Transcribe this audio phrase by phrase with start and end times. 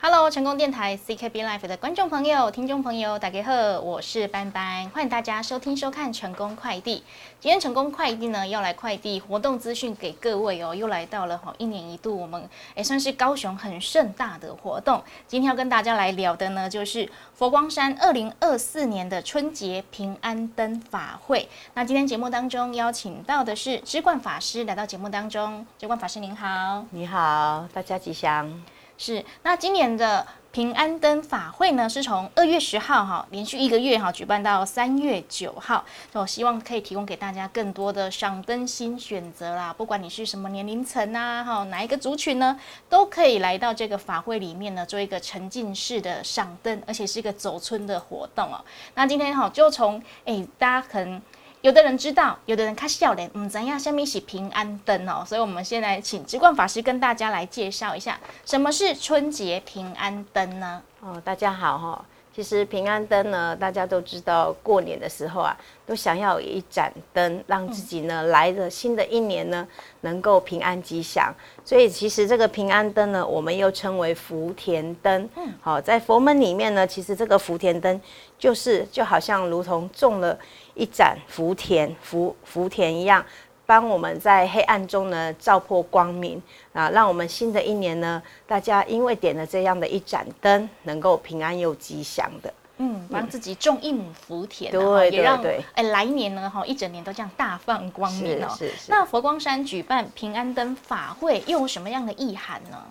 [0.00, 7.02] Hello，成功电台 CKB Life 的观众朋友、听众朋友，大家好，我是班班，欢迎大家收听收看成功快递。
[7.40, 15.02] 今天成功快递呢要来快递活动资讯给各位哦，又来到了哈一年一度我们也算是高雄很盛大的活动。
[15.26, 21.48] 今天要跟大家来聊的呢，就是佛光山二零二四年的春节平安灯法会。
[21.74, 28.62] 那今天节目当中邀请到的是知冠法师来到节目当中，知冠法师您好，你好，大家吉祥。
[29.00, 35.84] 是，那今年的平安灯法会呢，是从二月十号哈，连续一个月哈，举办到三月九号。
[36.14, 42.58] 我希望可以提供给大家更多的赏灯新选择啦，不管你是什么年龄层啊，哈，哪一个族群呢，
[42.88, 48.58] 都可以来到这个法会里面呢，做一个沉浸式的赏灯，而且是一个走村的活动哦。
[48.94, 51.22] 那今天哈，就从哎，大家可能。
[51.60, 53.78] 有的人知道，有的人看笑脸，嗯，怎样？
[53.78, 60.80] 下面写平安灯哦，所以我们现在请直冠法师跟大家来介绍一下，什么是春节平安灯呢？
[61.00, 62.04] 哦，大家好哈。
[62.32, 69.66] 其实平安灯呢，大家都知道，过年的时候啊，都想要有一盏灯，让自己呢来的新的一年呢
[70.02, 71.34] 能够平安吉祥。
[71.64, 75.28] 所以其实这个平安灯呢，我们又称为福田灯。
[75.34, 78.00] 嗯，好，在佛门里面呢，其实这个福田灯
[78.38, 80.38] 就是就好像如同种了
[80.78, 83.22] 一盏福田福福田一样。
[83.66, 92.50] 帮我们在黑暗中呢照破光明啊，让我们新的一年呢，大家因为点了这样的一盏灯，能够平安又吉祥的。
[92.78, 98.48] 嗯，帮自己种一亩福田，对对对，哎，来年呢哈，一整年都这样大放光明哦。
[98.58, 98.90] 是是。
[98.90, 102.82] 那佛光山举办平安灯法会，又有什么样的意涵呢？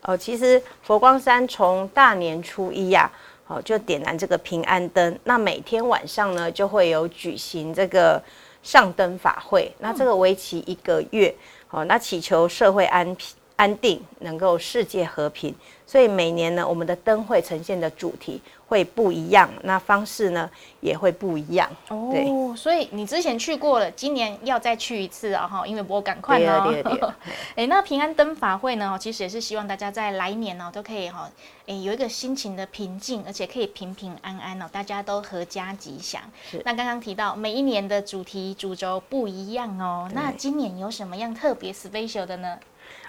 [0.00, 3.10] 哦，其实佛光山从大年初一呀，
[3.46, 8.22] 哦就点燃这个平安灯，那每天晚上呢就会有举行这个。
[8.62, 11.32] 上灯法会，那这个为期一个月，
[11.68, 15.54] 好，那祈求社会安平安定，能够世界和平。
[15.86, 21.70] 所以每年呢，我们的灯会呈现的主题会不一样，那方式呢也会不一样。
[21.88, 25.46] 哦，对，所以你之前去过了，今年要再去一次啊！
[25.46, 26.64] 哈，因为我赶快哦。
[26.66, 27.08] 对对对。
[27.54, 28.98] 哎， 那平安灯法会呢？
[29.00, 31.30] 其实也是希望大家在来年呢都可以哈，
[31.68, 36.20] 哎，有一个心情的平静，而且可以平平安安哦，大家都阖家吉祥。
[36.50, 36.60] 是。
[36.64, 42.58] 那刚刚提到每一年的主题主轴不一样哦，那今年有什么样特别 special 的呢？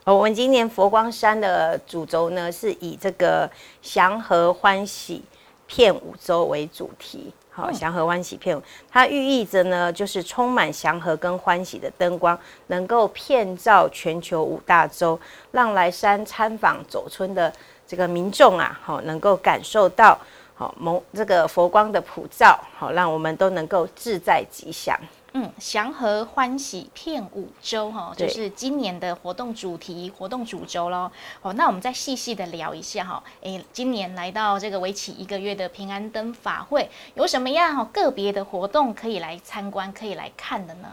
[0.04, 3.50] 我们今年佛光山的主轴呢，是以这个
[3.82, 5.22] 祥和欢喜
[5.66, 7.34] 片五洲为主题。
[7.50, 8.56] 好，祥和欢喜片，
[8.88, 15.20] 它寓意着呢，就是充满祥和跟欢喜的灯光，能够遍照全球五大洲，
[15.52, 17.52] 让来山参访走村的
[17.88, 20.16] 这个民众啊，好，能够感受到
[20.54, 24.96] 好蒙这个佛光的普照，好，让我们都能够自在吉祥。
[25.34, 31.12] 嗯，祥和欢喜片五周哈，就是今年的活动主题、活动主轴喽。
[31.42, 33.22] 哦，那我们再细细的聊一下哈。
[33.44, 40.88] 哎，今年来到这个为期一个月的平安灯法会，有什么样哈个别的活动可以来参观、可以来看的呢？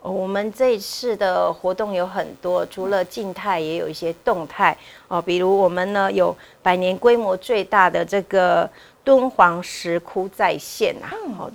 [0.00, 4.76] 我们这一次的活动有很多，除了静态，也有一些动态
[5.08, 5.22] 哦。
[5.22, 8.68] 比如我们呢有百年规模最大的这个。
[9.04, 10.96] 敦煌石窟再现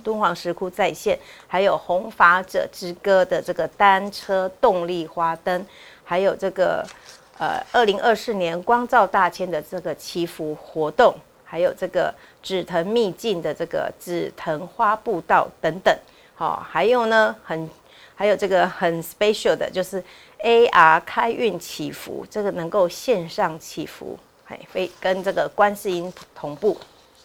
[0.04, 1.18] 敦煌石窟再现，
[1.48, 5.66] 还有弘法者之歌的这个单车动力花灯，
[6.04, 6.86] 还有这个
[7.38, 11.12] 呃，二零二四年光照大千的这个祈福活动，
[11.44, 15.92] 还有这个紫藤秘境的这个紫藤花步道等等，
[16.36, 17.68] 好，还有呢，很
[18.14, 20.02] 还有这个很 special 的，就是
[20.44, 26.78] AR 开运祈福，这个能够线上祈福，还非跟这个观世音同步。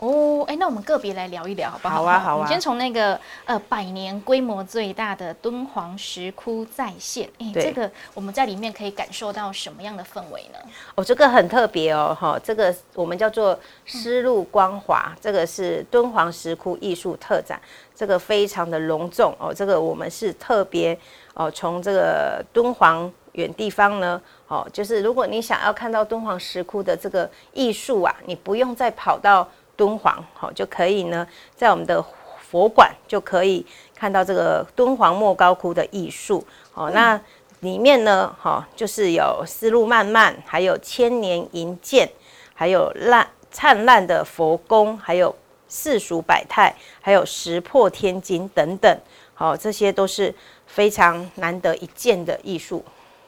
[0.05, 1.95] 哦，哎，那我们个别来聊一聊，好不好？
[1.95, 2.47] 好啊，好啊。
[2.47, 10.59] 先从那个呃，百年规模最大的敦煌石窟再现，哎，这个我们在里面可以感受到什么样的氛围呢？
[10.93, 17.59] 哦，这个很特别哦，哈，这个我们叫做丝路光华，这个是敦煌石窟艺术特展，
[17.95, 20.95] 这个非常的隆重哦，这个我们是特别
[21.33, 29.49] 哦，从这个敦煌远地方呢，哦，就是如果你想要看到敦煌石窟的这个艺术啊，你不用再跑到。
[29.75, 32.03] 敦煌好就可以呢，在我们的
[32.39, 36.89] 佛馆就可以看到这个敦煌莫高窟的艺术哦。
[36.91, 37.19] 那
[37.61, 42.09] 里面呢，哈，就是有丝路漫漫，还有千年银剑，
[42.53, 45.35] 还有烂灿烂的佛宫，还有
[45.67, 48.99] 世俗百态，还有石破天惊等等，
[49.33, 50.33] 好，这些都是
[50.67, 52.83] 非常难得一见的艺术。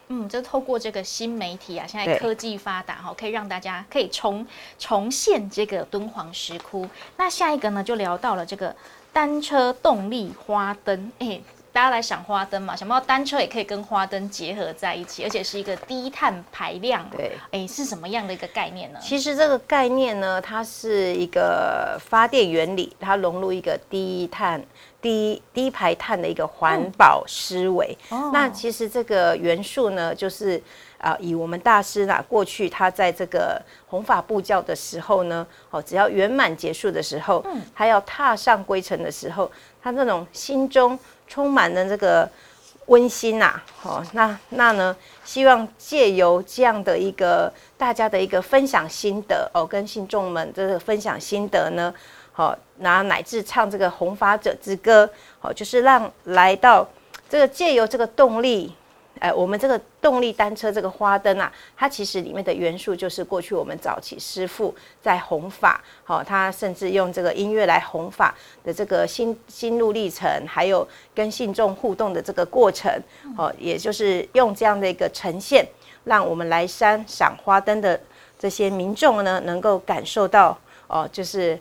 [0.08, 4.46] 嗯，就透过这个新媒体啊，现在科技发达哈，可以让大家可以重
[4.78, 6.88] 重现这个敦煌石窟。
[7.16, 8.74] 那下一个呢，就聊到了这个
[9.12, 11.40] 单车动力花灯，哎，
[11.72, 17.08] 大家来赏花灯嘛，想不到单车也可以跟花灯结合在一起，而且是一个低碳排量。
[17.10, 18.98] 对，哎，是什么样的一个概念呢？
[19.00, 24.60] 其实这个概念呢，它是一个发电原理，它融入一个低碳、
[25.00, 27.96] 低低排碳的一个环保思维。
[28.32, 30.60] 那其实这个元素呢，就是
[30.98, 39.48] 啊，以我们大师呢过去他在这个弘法布教的时候呢，哦，只要圆满结束的时候，嗯他要踏上归程的时候，
[39.82, 42.28] 他那种心中充满了这个
[42.86, 51.92] 温馨呐，哦，那那呢，希望借由这样的一个大家的一个分享心得哦，跟信众们这个分享心得呢，
[52.32, 55.08] 好，那乃至唱这个弘法者之歌，
[55.38, 56.88] 好，就是让来到
[57.28, 58.74] 这个借由这个动力。
[59.20, 68.34] 哎，我们这个动力单车这个花灯啊，它其实里面的元素就是过去我们早期师傅在弘法，好，他甚至用这个音乐来弘法
[68.64, 72.90] 的这个心心路历程，还有跟信众互动的这个过程，
[73.36, 75.66] 哦，也就是用这样的一个呈现，
[76.04, 78.00] 让我们来山赏花灯的
[78.38, 80.56] 这些民众呢，能够感受到
[80.86, 81.58] 哦，就是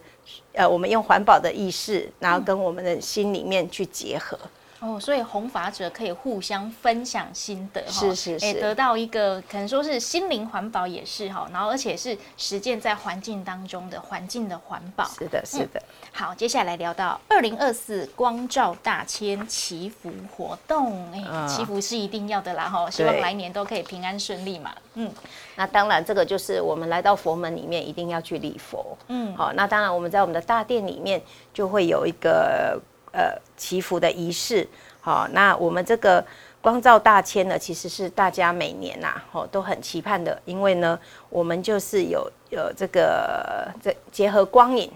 [0.53, 4.37] 呃，我们用环保的意识，然后跟我们的心里面去结合。
[4.79, 15.81] 哦，所以弘法者可以互相分享心得，是是是，得到一个可能说是心灵环保也是哈，然后而且是实践在环境当中的环境的环保，是的，是的。
[16.11, 24.75] 好，接下来聊到二零二四光照大千祈福活动，哎，祈福是一定要的啦哈，希望来年都可以平安顺利嘛。
[24.93, 25.11] 嗯，
[25.55, 31.19] 那当然这个就是我们来到佛门里面一定要去礼佛，嗯，好，那当然我们在我们的大殿里面
[31.51, 32.79] 就会有一个。
[33.17, 34.67] 呃，祈福的仪式，
[35.01, 36.23] 好，那我们这个
[36.61, 44.91] 光照大千呢，其实是大家每年呐，哦，都很期盼的，因为呢，我们就是有有这个这结合光影，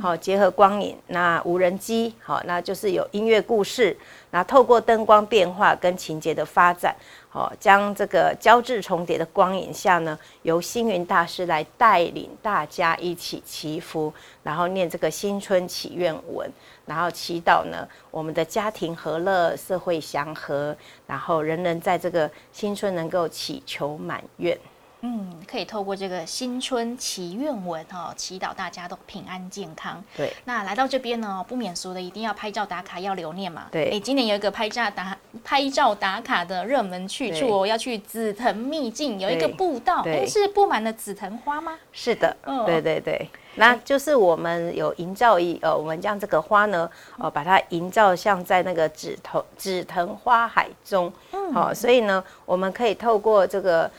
[0.00, 3.94] 好，结合光影，那无人机，好，那就是有音乐故事，
[4.30, 6.96] 那透过灯光变化跟情节的发展。
[7.32, 14.10] 哦，将这个交织重叠的光影下呢，由星云大师来带领大家一起祈福，
[14.42, 16.50] 然后念这个新春祈愿文，
[16.86, 20.74] 然后祈祷呢，我们的家庭和乐，社会祥和，
[21.06, 24.56] 然后人人在这个新春能够祈求满愿。
[25.02, 30.02] 嗯，可以透过这个新春祈愿文哈，祈祷大家都平安健康。
[30.16, 33.66] 对，那来到这边呢，不免俗的一定要拍照打卡，要留念嘛。
[33.70, 41.78] 对，哎，今年有一个拍照打拍照打卡的热门去处哦，要去紫藤秘境，有一个步道，是布满了紫藤花吗？
[41.92, 43.28] 是的，对对对。
[43.58, 51.10] 那就是我们有营造一呃，我们将这个花呢，呃，把它营造像在那个紫藤紫藤花海中，
[51.54, 53.90] 好，所以呢，我们可以透过这个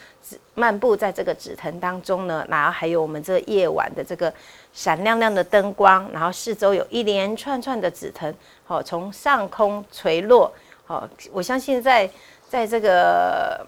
[0.54, 4.32] 漫步在这个紫藤当中呢，然后还有我们这夜晚的这个
[4.72, 8.32] 闪亮亮的灯光，然后四周有一连串串的紫藤，
[8.64, 10.52] 好，从上空垂落，
[10.88, 12.10] 好，我相信在
[12.48, 13.62] 在这个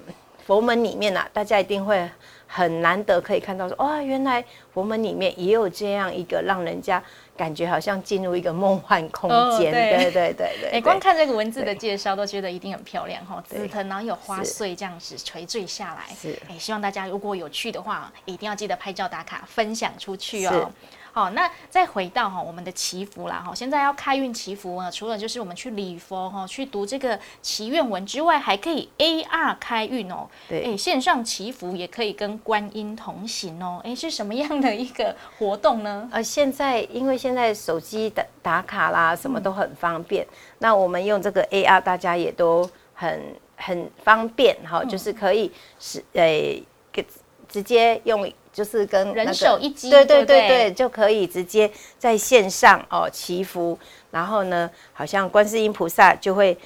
[0.46, 2.10] 佛门里面呢，大家一定会。
[2.52, 4.44] 很难得可以看到说，哇，原来
[4.74, 7.00] 佛门里面也有这样一个让人家
[7.36, 9.70] 感觉好像进入一个梦幻空间。
[9.70, 10.70] 对对对对。
[10.74, 16.12] 哎，光看这个文字的介绍都觉得一定很漂亮哈，紫藤然后有花穗这样子垂坠下来。
[16.12, 16.36] 是。
[16.48, 20.68] 哎，希望大家如果有去的话，一定要记得拍照打卡，分享出去哦。
[21.12, 30.28] 好，那再回到哈我们的祈福啦哈，现在要开运祈福啊，除了就是我们去礼佛哈，去读这个祈愿文之外，还可以 AR 开运哦。
[30.48, 33.80] 对，哎，线上祈福也可以跟观音同行哦。
[33.82, 36.08] 哎，是什么样的一个活动呢？
[36.12, 40.24] 呃，现在因为现在手机的打卡啦，什么都很方便，
[40.58, 43.20] 那我们用这个 AR，大家也都很
[43.56, 45.50] 很方便哈，就是可以
[45.80, 46.62] 是诶，
[46.92, 47.04] 给
[47.48, 48.30] 直接用。
[48.52, 53.78] 就是跟人手一机，对对对对，就可以直接在线上哦祈福，
[54.10, 56.56] 然后呢，好像观世音菩萨就会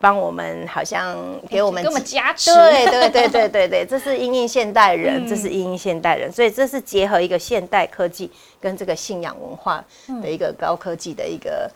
[0.00, 1.16] 帮我们，好像
[1.48, 9.84] 给我们给我们加持，对对对对对对， 这是因应现代人，这是因应现代人，所以这是结合一个现代科技跟这个信仰文化
[10.22, 11.70] 的一个高科技的一个。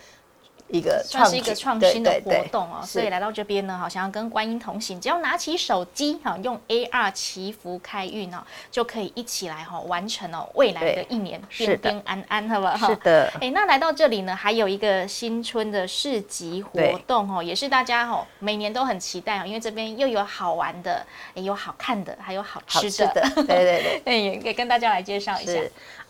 [0.72, 8.38] 一个算是一个创新的活动哦，所以来到这边呢，好像要跟观音同行，只要拿起手机哈，用 AR 祈福开运哦，
[8.70, 12.88] 就可以一起来哈，完成哦未来的一年平平安安，好不好？
[12.88, 13.32] 是的。
[13.40, 25.52] 哎，那来到这里呢，还有一个新春的市集活动哦，也是大家哦每年都很期待哦，因为这边又有好玩的，也有好看的，还有好吃的，对对对， 哎，也给跟大家来介绍一下。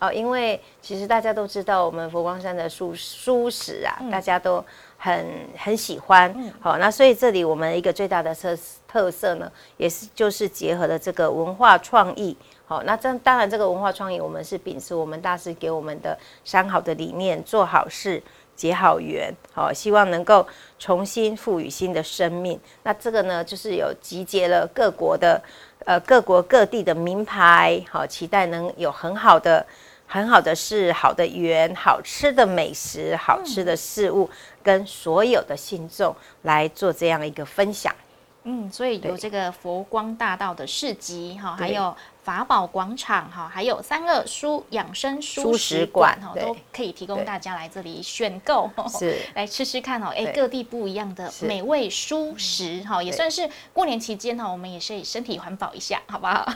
[0.01, 4.65] 哦，因为其实大家都知道，我们佛光山的素素食啊，大家都
[4.97, 5.27] 很
[5.57, 6.35] 很喜欢。
[6.59, 8.57] 好，那所以这里我们一个最大的特
[8.89, 12.37] 特色呢，也是就是结合了这个文化创意。
[12.65, 18.23] 好，那这当然这个文化创意，我们是秉持我们大师给我们的三好的理念，做好事。
[18.57, 20.47] 结好缘，好，希望能够
[20.79, 22.61] 重新赋予新的生命。
[22.83, 25.43] 那这个呢，就是有集结了各国的，
[25.87, 29.67] 呃，各国各地的名牌，好，期待能有很好的、
[30.13, 34.29] 很好的事、好的缘、好吃的美食、好吃的事物，
[34.61, 36.13] 跟所有的信众
[36.43, 37.95] 来做这样一个分享。
[38.43, 41.97] 嗯，所以有这个佛光大道的市集哈，还有。
[42.23, 50.13] 法宝广场哈，还有三个书养生书食馆哈，都可以提供大家来这里选购，是来吃吃看哦。
[50.15, 56.47] 哎，各地不一样的美味蔬食哈，也算是过年期间哈，我们也是身体环保一下， 好不好？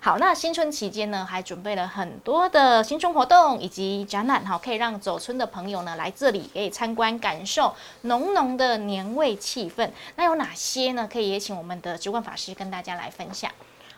[0.00, 9.90] 好，那新春期间呢，还准备了很多的新春活动以及展览哈，可以让走村的朋友呢来这里可以参观，感受浓浓的年味气氛。
[10.16, 11.08] 那有哪些呢？
[11.10, 13.50] 可以也请我们的直观法师跟大家来分享。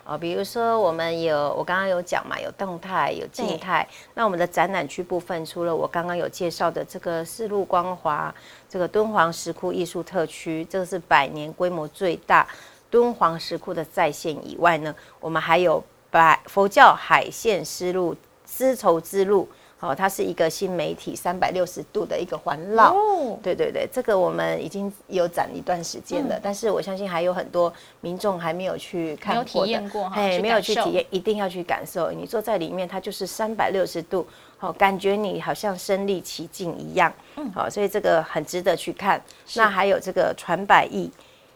[0.08, 3.86] 啊，比如说我们有，我刚刚有讲嘛，有动态，有静态。
[4.14, 8.34] 那我们的展览区部分，除了我刚刚有介绍的这个四路光华，
[8.70, 12.48] 这个敦煌石窟艺术特区，这个是百年规模最大
[12.88, 19.46] 敦煌石窟的再现以外呢，我们还有百佛教海线丝路丝绸之路。
[19.80, 22.92] 哦，它是一个新媒体三百六十度的一个环绕，
[23.40, 32.10] 对对对，这个我们已经有展一段时间了，但是我相信还有很多民众还没有去看过体验过，哎，没有去体验，一定要去感受。
[32.10, 39.22] 你坐在里面，它就是三百六十度，好，感觉你好像身临其境一样，嗯，好，所以这个很值得去看。
[39.54, 41.08] 那还有这个传百亿，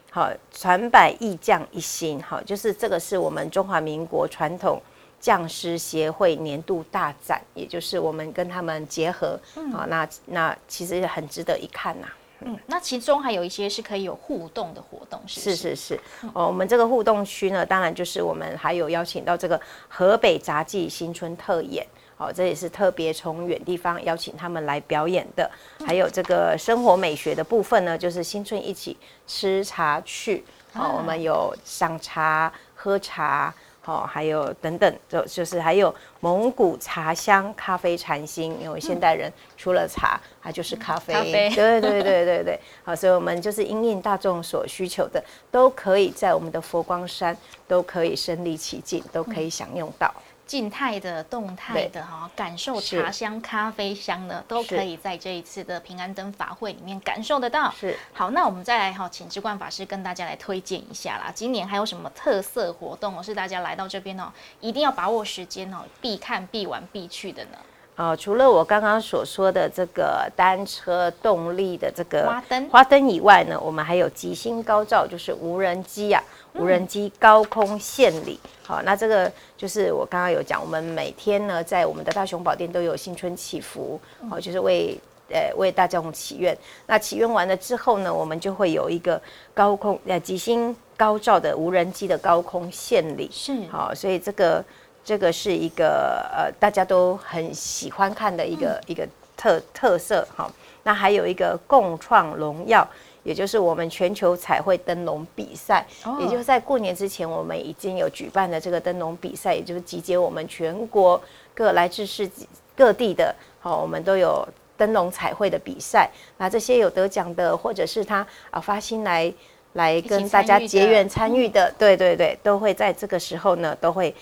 [0.09, 4.81] 好，传百亿匠一心，好，就是这个是我们中华民国传统。
[5.23, 9.39] 匠师协会年度大展，也就是我们跟他们结合
[9.73, 12.07] 啊，那那其实很值得一看呐。
[12.41, 15.97] 嗯，那其中还有一些是可以有互动的活动，是是是。
[16.33, 21.87] 哦，我们这个互动区呢，当然就是我们还有邀请到这个河北杂技新春特演，
[22.17, 25.49] 哦，这也是特别从远地方邀请他们来表演的。
[25.87, 33.53] 还有这个生活美学的部分呢，就是新春一起吃茶去，哦，我们有赏茶、喝茶。
[33.85, 41.13] 哦，还有等等，就就是还有蒙古茶香咖啡禅心，因为现代人除了茶，它就是咖啡。
[41.53, 42.59] 对对对对对。
[42.83, 47.35] 好，所以我们就是因应大众所需求的，都可以在我们的佛光山
[47.67, 50.13] 都可以身临其境，都可以享用到。
[50.45, 57.71] 静态的、动态的哈，感受茶香、咖啡香呢，都可以在这一次的平安灯法会里面感受得到。
[57.71, 61.31] 是好，那我们再来哈，请智冠法师跟大家来推荐一下啦。
[61.33, 63.23] 今年还有什么特色活动哦？
[63.23, 67.57] 是大家来到这边哦，一定要把握时间哦，必看、必玩、必去的呢？
[67.95, 76.23] 哦，除了我刚刚所说的这个单车动力的这个花灯花灯以外呢，我们还有吉星高照，就是无人机啊，
[76.55, 78.39] 无人机高空献礼。
[78.65, 84.97] 好，那这个就是我刚刚有讲，我们每天呢，在我们的大雄宝殿都有新春祈福，好，就是为
[85.29, 86.57] 呃为大众祈愿。
[86.87, 89.21] 那祈愿完了之后呢，我们就会有一个
[89.53, 93.29] 高空呃吉星高照的无人机的高空献礼。
[93.31, 94.65] 是，好，所以这个。
[95.03, 100.51] 这个是一个呃，大家都很喜欢看的一个一个特特色哈。
[100.83, 102.85] 那还有一个共创荣耀，
[103.23, 105.85] 也就是我们全球彩绘灯笼比赛，
[106.19, 111.21] 也就是在过年之前，我们已经有举办的这个灯笼比赛，也就是集结我们全国
[111.53, 112.45] 各来自世界
[112.75, 114.45] 各地的，好，我们都有
[114.75, 116.09] 灯笼彩绘的比赛。
[116.37, 119.33] 那这些有得奖的，或者是他啊发心来
[119.73, 124.13] 来跟大家结缘参与的，对对对，都会在这个时候呢，都会。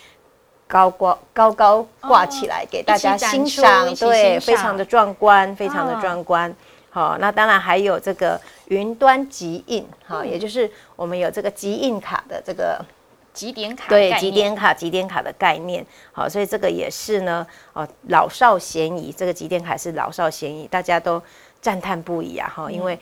[0.72, 6.56] 高挂高高挂起来给大家欣赏，对，非常的壮观，非常的壮观。
[6.90, 12.80] 好，那当然还有这个云端集印，好，也就是我们有这个集印卡的这个
[13.34, 15.86] 集点卡，对，集点卡集点卡的概念。
[16.14, 21.22] 好，所以这个也是呢，哦，老少咸宜，这个集点卡是老少咸宜，大家都
[21.60, 22.50] 赞叹不已啊！
[22.56, 22.98] 哈，因为。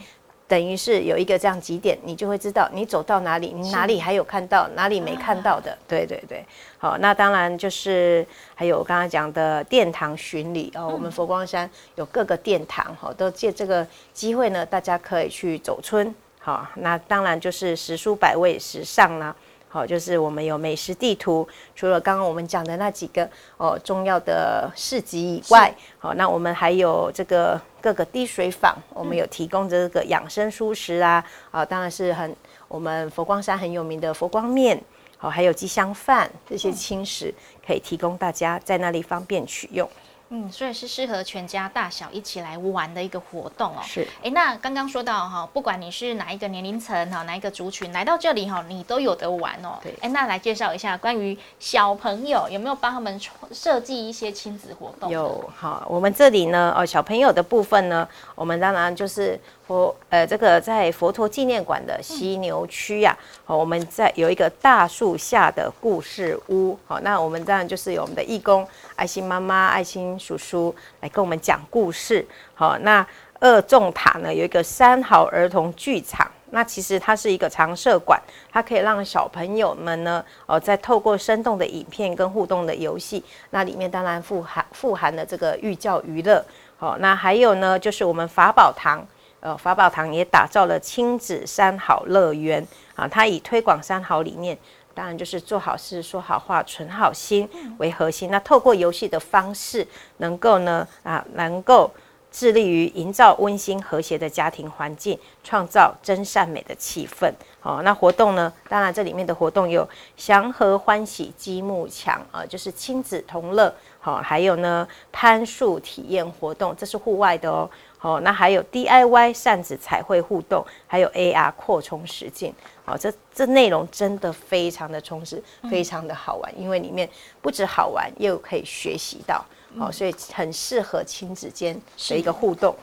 [0.50, 5.77] 等于是有一个这样几点，你就会知道你走到哪里，你哪里还有看到，哪里没看到的。
[5.88, 6.44] 对对对，
[6.79, 8.25] 好，那当然就是
[8.56, 16.13] 还有我刚刚讲的殿堂巡礼哦，我们佛光山有各个殿堂哈，都借这个机会呢，大家可以去走村。
[16.39, 19.36] 好，那当然就是食书百味时尚啦。
[19.71, 32.35] 好，就是我们有美食地图，除了刚刚我们讲的那几个哦重要的市集以外，好，那我们还有这个各个滴水坊，我们有提供这个养生蔬食啊，啊，当然是很
[32.67, 34.81] 我们佛光山很有名的佛光面，
[35.17, 37.31] 好，还有鸡香饭这些轻食
[37.63, 39.88] 可以提供大家在那里方便取用。
[40.29, 43.81] 嗯，所以是适合全家大小一起来玩的一个活动哦。
[43.83, 49.79] 是，哎，那刚刚说到哈，不管你是哪一个年龄层哈，哪一个族群来到这里哈，你都有得玩哦。
[49.81, 49.93] 对。
[50.01, 53.19] 哎，那来介绍一下关于小朋友有没有帮他们
[53.51, 55.09] 设计一些亲子活动？
[55.09, 72.27] 有好，我们这里呢，哦，小朋友的部分呢，我们当然就是佛呃，这个在佛陀纪念馆的犀牛区呀，好，我们在有一个大树下的故事屋，好，那我们当然就是有我们的义工爱心妈妈、爱心叔叔来跟我们讲故事。
[72.55, 73.05] 好，那
[73.39, 78.19] 二重塔呢有一个三好儿童剧场，那其实它是一个常设馆，
[78.51, 86.43] 它可以让小朋友们呢，哦，在透过生动的影片跟互动的游戏，那里面当然富含富含了这个寓教于乐。
[86.77, 89.05] 好，那还有呢，就是我们法宝堂，
[89.41, 92.65] 呃，法宝堂也打造了亲子三好乐园
[92.96, 94.58] 啊，它以推广三好理念。
[94.93, 98.29] 当然就是做好事、说好话、存好心为核心。
[98.29, 101.89] 那透过游戏的方式，能够呢啊，能够
[102.29, 107.31] 致力于营造温馨和谐的家庭环境，创造真善美的气氛。
[107.62, 108.51] 好，那活动呢？
[108.67, 113.74] 当然这里面的活动有祥和欢喜积木墙啊，就是亲子同乐。
[114.01, 117.69] 好，还有呢攀树体验活动，这是户外的哦。
[118.01, 122.53] 好，那还有 DIY 扇子彩绘互动，还有 AR 扩充实境。
[122.86, 127.08] 好，这这内容真的非常的充实，非常的好玩，因为里面
[127.41, 129.46] 不止好玩，又可以学习到。
[129.77, 132.74] 好，所以很适合亲子间的一个互动。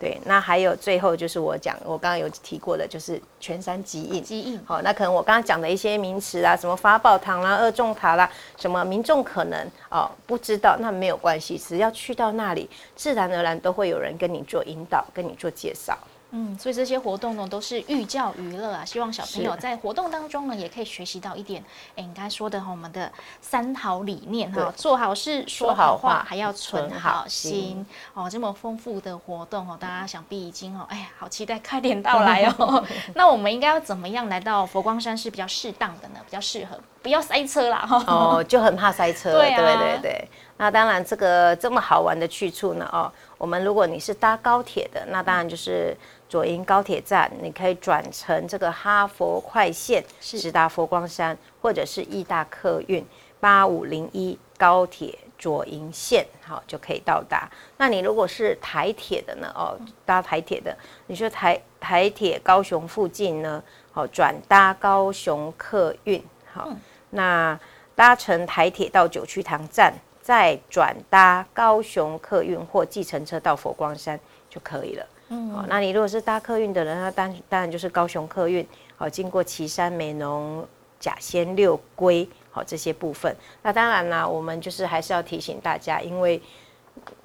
[0.00, 4.22] 对，那还有最后就是我讲，我刚刚有提过的，就是全山极印。
[4.22, 15.98] 极印，好，那可能我刚刚讲的一些名词啊，什么法宝堂啦、二重塔啦，什么民众可能哦不知道，那没有关系，只要去到那里，自然而然都会有人跟你做引导，跟你做介绍。
[16.30, 21.64] 嗯，所以这些活动呢都是寓教于乐啊，希望小朋友在活动当中呢也可以学习到一点。
[21.96, 28.28] 哎，你刚才说的哈，我们的三好理念哈，做好事、说好话，还要存好心哦。
[28.30, 32.84] 这么丰富的活动哦，大家想必已经哦，哎呀，好期待快点到来哦。
[33.14, 36.20] 那我们应该要怎么样来到佛光山是比较适当的呢？
[36.26, 38.04] 比较适合，不要塞车啦哈。
[38.06, 39.32] 哦，就很怕塞车。
[39.32, 40.28] 对对对。
[40.58, 45.96] 那当然，这个这么好玩的去处呢，哦，我们如果你是搭高铁的，那当然就是。
[46.28, 53.04] 左营高铁站，你可以转乘这个哈佛快线直达佛光山，或者是义大客运
[53.40, 57.50] 八五零一高铁左营线，好就可以到达。
[57.78, 59.50] 那你如果是台铁的呢？
[59.54, 60.76] 哦，搭台铁的，
[61.06, 63.62] 你说台台铁高雄附近呢？
[63.92, 66.22] 好，转搭高雄客运，
[66.52, 66.68] 好，
[67.10, 67.58] 那
[67.94, 74.18] 搭乘台铁到九曲塘站，再转搭高雄客运或计程车到佛光山
[74.50, 75.06] 就可以了。
[75.30, 80.66] 嗯，好，那你如果是搭客运的人，那当当然就是高雄客运，好，经过旗山、美浓、
[80.98, 83.34] 甲仙、六龟，好这些部分。
[83.62, 86.40] 那当然啦，我们就是还是要提醒大家，因为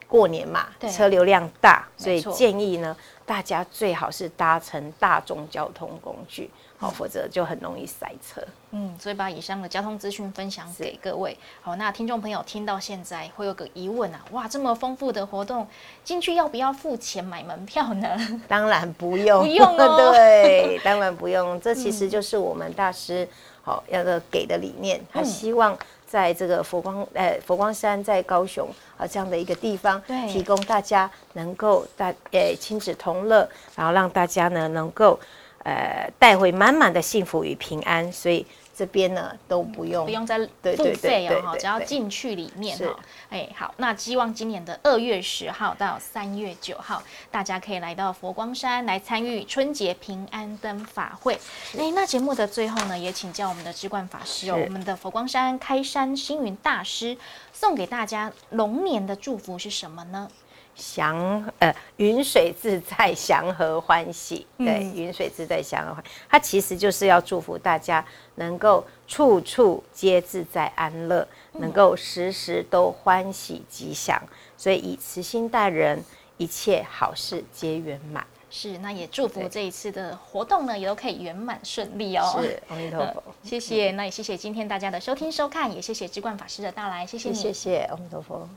[0.08, 6.50] 过年嘛，车流量大，所以建议呢，大家最好是搭乘大众交通工具。
[6.84, 8.42] 好，否则就很容易塞车。
[8.72, 11.38] 嗯，所以把以上的交通资讯分享给各位。
[11.62, 15.66] 好，那听众朋友听到现在会有个疑问啊，哇，这么丰富的活动，
[16.04, 18.18] 进去要不要付钱买门票呢？
[18.50, 20.12] 当然不用， 不用哦。
[20.12, 21.58] 对，当然不用。
[21.62, 23.26] 这其实就是我们大师
[23.62, 28.68] 好要的给的理念，他希望在这个佛光呃佛光山在高雄
[28.98, 35.18] 啊这样的一个地方，提供大家能够大呃亲子同乐，然后让大家呢能够。
[35.64, 38.46] 呃，带回满满的幸福与平安，所以
[38.76, 40.38] 这边呢都不用不用再
[40.76, 43.00] 付费哦，哈，只要进去里面哈，
[43.30, 51.36] 哎，好，那希望今年的二月十号到三月九号，大家可以来到佛光山来参与春节平安灯法会。
[51.78, 57.18] 哎，那节目的最后呢，也请教我们的智冠法师哦，我们的佛光山开山星云大师
[57.54, 60.28] 送给大家龙年的祝福是什么呢？
[60.76, 64.46] 祥呃，云水自在，祥和欢喜。
[64.58, 66.04] 对，云水自在，祥和欢。
[66.30, 68.04] 它其实就是要祝福大家
[68.36, 74.22] 能够处处皆自在安乐，能够时时都欢喜吉祥。
[74.58, 76.04] 所以以慈心待人，
[76.38, 78.26] 一切好事皆圆满。
[78.50, 82.40] 是，那也祝福这一次的活动呢，也都可以圆满顺利哦。
[82.40, 83.24] 是，阿弥陀佛。
[83.44, 88.48] 谢谢，那也谢谢今天大家的收听收看，也谢谢智冠法师的到来，谢谢你，谢谢阿弥陀佛。